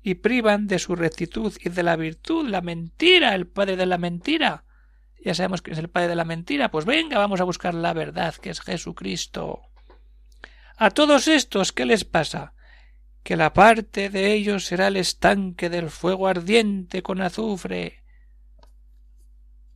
y 0.02 0.16
privan 0.16 0.68
de 0.68 0.80
su 0.80 0.96
rectitud 0.96 1.54
y 1.60 1.70
de 1.70 1.84
la 1.84 1.96
virtud, 1.96 2.48
la 2.50 2.62
mentira, 2.62 3.34
el 3.34 3.48
padre 3.48 3.78
de 3.78 3.86
la 3.86 3.98
mentira. 3.98 4.66
Ya 5.24 5.34
sabemos 5.34 5.62
que 5.62 5.72
es 5.72 5.78
el 5.78 5.90
padre 5.90 6.10
de 6.10 6.16
la 6.16 6.26
mentira, 6.26 6.70
pues 6.70 6.86
venga, 6.86 7.18
vamos 7.18 7.40
a 7.42 7.46
buscar 7.46 7.74
la 7.74 7.94
verdad, 7.94 8.36
que 8.36 8.50
es 8.50 8.62
Jesucristo. 8.62 9.62
A 10.78 10.92
todos 10.92 11.28
estos, 11.28 11.72
¿qué 11.72 11.86
les 11.86 12.04
pasa? 12.04 12.54
Que 13.24 13.36
la 13.36 13.54
parte 13.54 14.10
de 14.10 14.34
ellos 14.34 14.66
será 14.66 14.88
el 14.88 14.98
estanque 14.98 15.70
del 15.70 15.90
fuego 15.90 16.28
ardiente 16.28 17.04
con 17.04 17.22
azufre. 17.22 18.04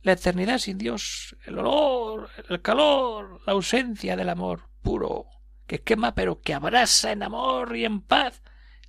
La 0.02 0.12
eternidad 0.12 0.58
sin 0.58 0.78
Dios, 0.78 1.36
el 1.44 1.58
olor, 1.58 2.30
el 2.48 2.60
calor, 2.60 3.40
la 3.46 3.52
ausencia 3.52 4.16
del 4.16 4.28
amor 4.28 4.71
puro, 4.82 5.26
que 5.66 5.82
quema 5.82 6.14
pero 6.14 6.40
que 6.40 6.54
abraza 6.54 7.12
en 7.12 7.22
amor 7.22 7.76
y 7.76 7.84
en 7.84 8.02
paz 8.02 8.42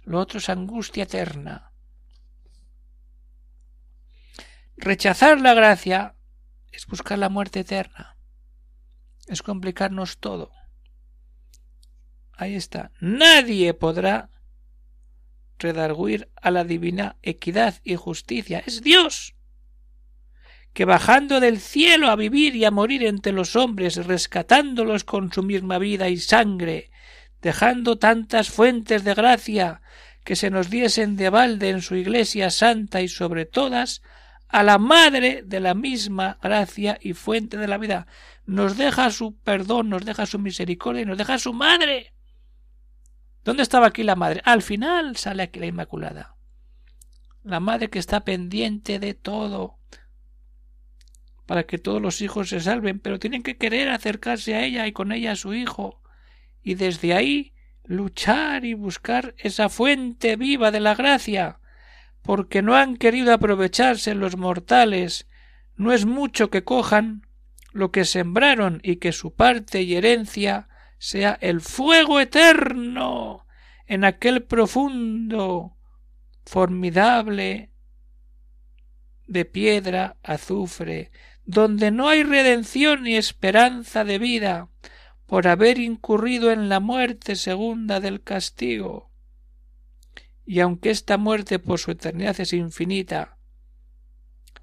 lo 0.03 0.19
otro 0.19 0.39
es 0.39 0.49
angustia 0.49 1.03
eterna. 1.03 1.71
Rechazar 4.75 5.39
la 5.39 5.53
gracia 5.53 6.15
es 6.71 6.87
buscar 6.87 7.19
la 7.19 7.29
muerte 7.29 7.61
eterna. 7.61 8.17
Es 9.27 9.41
complicarnos 9.41 10.17
todo. 10.17 10.51
Ahí 12.33 12.55
está. 12.55 12.91
Nadie 12.99 13.73
podrá 13.73 14.29
redarguir 15.57 16.31
a 16.35 16.51
la 16.51 16.65
divina 16.65 17.17
equidad 17.21 17.79
y 17.83 17.95
justicia. 17.95 18.61
Es 18.65 18.81
Dios 18.81 19.35
que 20.73 20.85
bajando 20.85 21.39
del 21.39 21.59
cielo 21.59 22.09
a 22.09 22.15
vivir 22.15 22.55
y 22.55 22.65
a 22.65 22.71
morir 22.71 23.03
entre 23.03 23.31
los 23.31 23.55
hombres, 23.55 23.95
rescatándolos 24.05 25.03
con 25.03 25.31
su 25.31 25.43
misma 25.43 25.77
vida 25.77 26.09
y 26.09 26.17
sangre, 26.17 26.89
dejando 27.41 27.97
tantas 27.97 28.49
fuentes 28.49 29.03
de 29.03 29.13
gracia 29.13 29.81
que 30.23 30.35
se 30.35 30.49
nos 30.49 30.69
diesen 30.69 31.15
de 31.15 31.29
balde 31.29 31.69
en 31.69 31.81
su 31.81 31.95
iglesia 31.95 32.49
santa 32.49 33.01
y 33.01 33.07
sobre 33.07 33.45
todas 33.45 34.01
a 34.47 34.63
la 34.63 34.77
madre 34.77 35.43
de 35.43 35.59
la 35.59 35.73
misma 35.73 36.37
gracia 36.41 36.97
y 37.01 37.13
fuente 37.13 37.57
de 37.57 37.67
la 37.67 37.77
vida. 37.77 38.07
Nos 38.45 38.77
deja 38.77 39.11
su 39.11 39.37
perdón, 39.37 39.89
nos 39.89 40.05
deja 40.05 40.25
su 40.25 40.39
misericordia 40.39 41.03
y 41.03 41.05
nos 41.05 41.17
deja 41.17 41.37
su 41.37 41.53
madre. 41.53 42.13
¿Dónde 43.43 43.63
estaba 43.63 43.87
aquí 43.87 44.03
la 44.03 44.15
madre? 44.15 44.41
Al 44.45 44.61
final 44.61 45.17
sale 45.17 45.43
aquí 45.43 45.59
la 45.59 45.65
Inmaculada. 45.65 46.35
La 47.43 47.59
madre 47.59 47.89
que 47.89 47.99
está 47.99 48.23
pendiente 48.23 48.99
de 48.99 49.13
todo 49.13 49.79
para 51.45 51.63
que 51.63 51.77
todos 51.77 52.01
los 52.01 52.21
hijos 52.21 52.49
se 52.49 52.59
salven, 52.59 52.99
pero 52.99 53.19
tienen 53.19 53.43
que 53.43 53.57
querer 53.57 53.89
acercarse 53.89 54.55
a 54.55 54.63
ella 54.63 54.87
y 54.87 54.91
con 54.91 55.11
ella 55.11 55.33
a 55.33 55.35
su 55.35 55.53
hijo. 55.53 56.01
Y 56.61 56.75
desde 56.75 57.13
ahí 57.13 57.53
luchar 57.83 58.65
y 58.65 58.73
buscar 58.73 59.35
esa 59.37 59.69
fuente 59.69 60.35
viva 60.35 60.71
de 60.71 60.79
la 60.79 60.95
gracia, 60.95 61.59
porque 62.21 62.61
no 62.61 62.75
han 62.75 62.95
querido 62.95 63.33
aprovecharse 63.33 64.15
los 64.15 64.37
mortales, 64.37 65.27
no 65.75 65.91
es 65.91 66.05
mucho 66.05 66.49
que 66.49 66.63
cojan 66.63 67.27
lo 67.73 67.91
que 67.91 68.05
sembraron 68.05 68.79
y 68.83 68.97
que 68.97 69.11
su 69.11 69.33
parte 69.33 69.81
y 69.81 69.95
herencia 69.95 70.69
sea 70.97 71.37
el 71.41 71.59
fuego 71.59 72.19
eterno 72.19 73.45
en 73.87 74.05
aquel 74.05 74.43
profundo, 74.43 75.75
formidable 76.45 77.71
de 79.27 79.45
piedra, 79.45 80.17
azufre, 80.23 81.11
donde 81.45 81.91
no 81.91 82.07
hay 82.07 82.23
redención 82.23 83.03
ni 83.03 83.15
esperanza 83.15 84.03
de 84.03 84.19
vida, 84.19 84.69
por 85.25 85.47
haber 85.47 85.79
incurrido 85.79 86.51
en 86.51 86.69
la 86.69 86.79
muerte 86.79 87.35
segunda 87.35 87.99
del 87.99 88.21
castigo. 88.21 89.11
Y 90.45 90.59
aunque 90.59 90.89
esta 90.89 91.17
muerte 91.17 91.59
por 91.59 91.79
su 91.79 91.91
eternidad 91.91 92.39
es 92.39 92.53
infinita, 92.53 93.37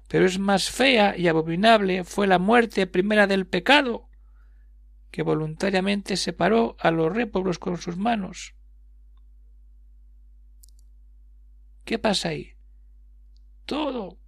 pero 0.07 0.25
es 0.25 0.39
más 0.39 0.69
fea 0.69 1.17
y 1.17 1.27
abominable 1.27 2.03
fue 2.03 2.27
la 2.27 2.39
muerte 2.39 2.87
primera 2.87 3.27
del 3.27 3.47
pecado, 3.47 4.09
que 5.09 5.23
voluntariamente 5.23 6.15
separó 6.17 6.77
a 6.79 6.91
los 6.91 7.13
réprobos 7.13 7.59
con 7.59 7.77
sus 7.77 7.97
manos. 7.97 8.55
¿Qué 11.83 11.99
pasa 11.99 12.29
ahí? 12.29 12.53
Todo 13.65 14.20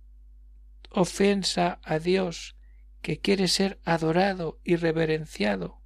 ofensa 0.93 1.79
a 1.83 1.99
Dios, 1.99 2.55
que 3.01 3.19
quiere 3.19 3.47
ser 3.47 3.81
adorado 3.83 4.61
y 4.63 4.77
reverenciado. 4.77 5.81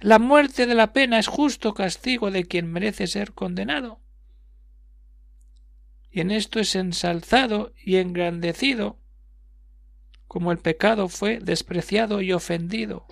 La 0.00 0.18
muerte 0.18 0.66
de 0.66 0.74
la 0.74 0.92
pena 0.92 1.18
es 1.18 1.28
justo 1.28 1.72
castigo 1.72 2.30
de 2.30 2.44
quien 2.44 2.70
merece 2.70 3.06
ser 3.06 3.32
condenado. 3.32 4.02
Y 6.10 6.20
en 6.20 6.30
esto 6.30 6.60
es 6.60 6.74
ensalzado 6.74 7.72
y 7.82 7.96
engrandecido, 7.96 9.00
como 10.26 10.52
el 10.52 10.58
pecado 10.58 11.08
fue 11.08 11.38
despreciado 11.38 12.20
y 12.20 12.32
ofendido. 12.32 13.06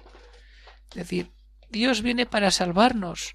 Es 0.90 0.96
decir, 0.96 1.30
Dios 1.70 2.02
viene 2.02 2.26
para 2.26 2.50
salvarnos, 2.50 3.34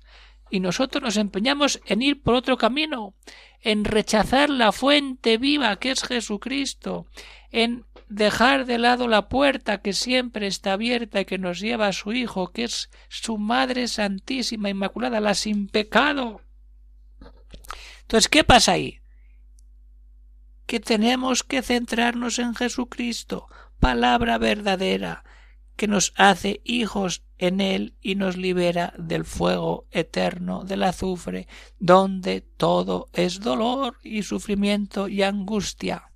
y 0.49 0.59
nosotros 0.59 1.03
nos 1.03 1.17
empeñamos 1.17 1.81
en 1.85 2.01
ir 2.01 2.21
por 2.21 2.35
otro 2.35 2.57
camino, 2.57 3.13
en 3.61 3.85
rechazar 3.85 4.49
la 4.49 4.71
fuente 4.71 5.37
viva 5.37 5.77
que 5.77 5.91
es 5.91 6.03
Jesucristo, 6.03 7.07
en 7.51 7.85
dejar 8.09 8.65
de 8.65 8.77
lado 8.77 9.07
la 9.07 9.27
puerta 9.29 9.81
que 9.81 9.93
siempre 9.93 10.47
está 10.47 10.73
abierta 10.73 11.21
y 11.21 11.25
que 11.25 11.37
nos 11.37 11.59
lleva 11.59 11.87
a 11.87 11.93
su 11.93 12.13
Hijo, 12.13 12.51
que 12.51 12.63
es 12.63 12.89
su 13.09 13.37
Madre 13.37 13.87
Santísima 13.87 14.69
Inmaculada, 14.69 15.19
la 15.19 15.33
sin 15.33 15.67
pecado. 15.67 16.41
Entonces, 18.01 18.29
¿qué 18.29 18.43
pasa 18.43 18.73
ahí? 18.73 19.01
Que 20.65 20.79
tenemos 20.79 21.43
que 21.43 21.61
centrarnos 21.61 22.39
en 22.39 22.55
Jesucristo, 22.55 23.47
palabra 23.79 24.37
verdadera, 24.37 25.23
que 25.77 25.87
nos 25.87 26.11
hace 26.17 26.59
hijos 26.65 27.23
en 27.37 27.61
Él 27.61 27.95
y 28.01 28.15
nos 28.15 28.35
libera 28.35 28.93
del 28.97 29.23
fuego 29.23 29.87
eterno 29.91 30.63
del 30.63 30.83
azufre, 30.83 31.47
donde 31.79 32.41
todo 32.41 33.09
es 33.13 33.39
dolor 33.39 33.97
y 34.03 34.23
sufrimiento 34.23 35.07
y 35.07 35.23
angustia. 35.23 36.11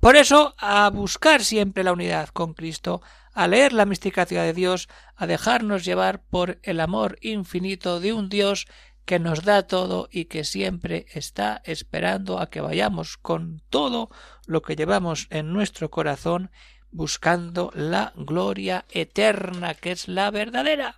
Por 0.00 0.16
eso, 0.16 0.54
a 0.58 0.88
buscar 0.90 1.42
siempre 1.42 1.82
la 1.82 1.92
unidad 1.92 2.28
con 2.28 2.52
Cristo, 2.52 3.00
a 3.32 3.48
leer 3.48 3.72
la 3.72 3.86
misticación 3.86 4.42
de 4.42 4.52
Dios, 4.52 4.88
a 5.16 5.26
dejarnos 5.26 5.84
llevar 5.84 6.22
por 6.22 6.60
el 6.62 6.80
amor 6.80 7.18
infinito 7.22 8.00
de 8.00 8.12
un 8.12 8.28
Dios 8.28 8.66
que 9.06 9.18
nos 9.18 9.44
da 9.44 9.66
todo 9.66 10.08
y 10.10 10.26
que 10.26 10.44
siempre 10.44 11.06
está 11.12 11.62
esperando 11.64 12.38
a 12.38 12.50
que 12.50 12.60
vayamos 12.60 13.16
con 13.16 13.62
todo 13.70 14.10
lo 14.46 14.62
que 14.62 14.76
llevamos 14.76 15.28
en 15.30 15.52
nuestro 15.52 15.90
corazón 15.90 16.50
buscando 16.90 17.70
la 17.74 18.12
gloria 18.16 18.84
eterna 18.90 19.74
que 19.74 19.92
es 19.92 20.08
la 20.08 20.30
verdadera. 20.30 20.96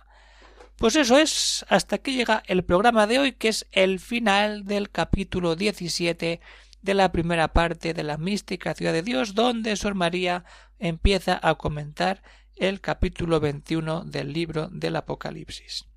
Pues 0.77 0.95
eso 0.95 1.17
es, 1.17 1.65
hasta 1.67 1.97
aquí 1.97 2.15
llega 2.15 2.41
el 2.47 2.63
programa 2.63 3.05
de 3.05 3.19
hoy, 3.19 3.31
que 3.33 3.49
es 3.49 3.67
el 3.73 3.99
final 3.99 4.63
del 4.63 4.89
capítulo 4.89 5.57
17 5.57 6.39
de 6.81 6.93
la 6.93 7.11
primera 7.11 7.49
parte 7.49 7.93
de 7.93 8.03
la 8.03 8.17
mística 8.17 8.73
ciudad 8.73 8.93
de 8.93 9.03
Dios, 9.03 9.35
donde 9.35 9.75
Sor 9.75 9.95
María 9.95 10.45
empieza 10.79 11.37
a 11.41 11.55
comentar 11.55 12.23
el 12.55 12.79
capítulo 12.79 13.41
21 13.41 14.05
del 14.05 14.31
libro 14.31 14.69
del 14.69 14.95
Apocalipsis. 14.95 15.88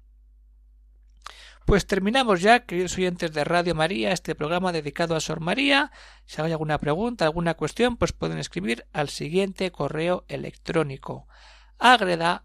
Pues 1.64 1.87
terminamos 1.87 2.40
ya, 2.40 2.66
queridos 2.66 2.98
oyentes 2.98 3.33
de 3.33 3.44
Radio 3.44 3.75
María, 3.75 4.12
este 4.12 4.35
programa 4.35 4.72
dedicado 4.72 5.14
a 5.14 5.20
Sor 5.20 5.40
María. 5.40 5.92
Si 6.27 6.42
hay 6.42 6.51
alguna 6.51 6.79
pregunta, 6.79 7.25
alguna 7.25 7.55
cuestión, 7.55 7.96
pues 7.96 8.12
pueden 8.12 8.38
escribir 8.38 8.85
al 8.92 9.09
siguiente 9.09 9.70
correo 9.70 10.25
electrónico 10.29 11.29
agreda 11.79 12.44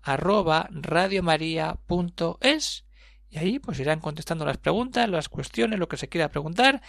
y 3.29 3.37
ahí 3.37 3.59
pues 3.59 3.79
irán 3.79 3.99
contestando 3.99 4.45
las 4.45 4.57
preguntas, 4.57 5.09
las 5.09 5.29
cuestiones, 5.29 5.79
lo 5.79 5.87
que 5.87 5.97
se 5.97 6.09
quiera 6.09 6.29
preguntar 6.29 6.81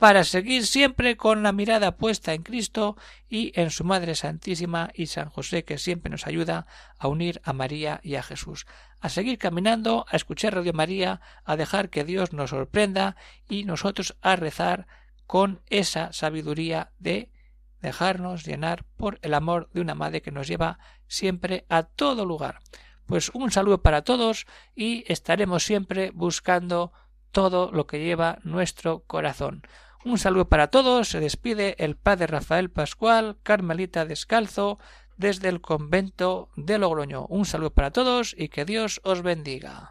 para 0.00 0.24
seguir 0.24 0.66
siempre 0.66 1.18
con 1.18 1.42
la 1.42 1.52
mirada 1.52 1.98
puesta 1.98 2.32
en 2.32 2.42
Cristo 2.42 2.96
y 3.28 3.52
en 3.54 3.70
su 3.70 3.84
Madre 3.84 4.14
Santísima 4.14 4.90
y 4.94 5.08
San 5.08 5.28
José 5.28 5.62
que 5.62 5.76
siempre 5.76 6.10
nos 6.10 6.26
ayuda 6.26 6.66
a 6.98 7.06
unir 7.06 7.42
a 7.44 7.52
María 7.52 8.00
y 8.02 8.14
a 8.14 8.22
Jesús, 8.22 8.66
a 9.02 9.10
seguir 9.10 9.36
caminando, 9.36 10.06
a 10.08 10.16
escuchar 10.16 10.54
Radio 10.54 10.72
María, 10.72 11.20
a 11.44 11.54
dejar 11.54 11.90
que 11.90 12.04
Dios 12.04 12.32
nos 12.32 12.48
sorprenda 12.48 13.14
y 13.46 13.64
nosotros 13.64 14.16
a 14.22 14.36
rezar 14.36 14.86
con 15.26 15.60
esa 15.68 16.14
sabiduría 16.14 16.92
de 16.98 17.30
dejarnos 17.82 18.46
llenar 18.46 18.86
por 18.96 19.18
el 19.20 19.34
amor 19.34 19.68
de 19.74 19.82
una 19.82 19.94
madre 19.94 20.22
que 20.22 20.32
nos 20.32 20.48
lleva 20.48 20.78
siempre 21.08 21.66
a 21.68 21.82
todo 21.82 22.24
lugar. 22.24 22.60
Pues 23.04 23.28
un 23.34 23.50
saludo 23.50 23.82
para 23.82 24.00
todos 24.00 24.46
y 24.74 25.04
estaremos 25.12 25.62
siempre 25.62 26.10
buscando 26.10 26.94
todo 27.32 27.70
lo 27.70 27.86
que 27.86 28.02
lleva 28.02 28.38
nuestro 28.44 29.00
corazón. 29.00 29.62
Un 30.04 30.18
saludo 30.18 30.48
para 30.48 30.68
todos. 30.68 31.08
Se 31.08 31.20
despide 31.20 31.76
el 31.78 31.96
padre 31.96 32.26
Rafael 32.26 32.70
Pascual, 32.70 33.36
Carmelita 33.42 34.04
Descalzo, 34.04 34.78
desde 35.16 35.48
el 35.48 35.60
convento 35.60 36.48
de 36.56 36.78
Logroño. 36.78 37.26
Un 37.28 37.44
saludo 37.44 37.70
para 37.70 37.90
todos 37.90 38.34
y 38.36 38.48
que 38.48 38.64
Dios 38.64 39.00
os 39.04 39.22
bendiga. 39.22 39.88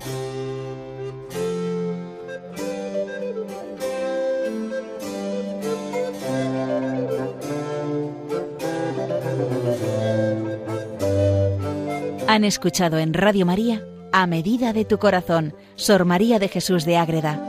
Han 12.28 12.44
escuchado 12.44 13.00
en 13.00 13.14
Radio 13.16 13.46
María 13.46 13.84
A 14.12 14.28
Medida 14.28 14.72
de 14.72 14.86
tu 14.86 15.00
Corazón, 15.00 15.56
Sor 15.76 16.06
María 16.06 16.38
de 16.38 16.48
Jesús 16.48 16.86
de 16.86 16.98
Ágreda. 16.98 17.49